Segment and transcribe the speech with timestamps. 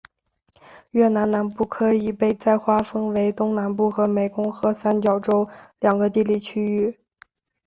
[0.89, 5.47] 越南南部可以被再划分为东南部和湄公河三角洲
[5.79, 6.97] 两个地理区域。